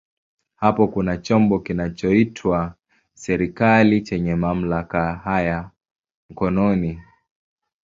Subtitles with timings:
[0.55, 2.75] Hapo kuna chombo kinachoitwa
[3.13, 5.71] serikali chenye mamlaka haya
[6.29, 6.99] mkononi.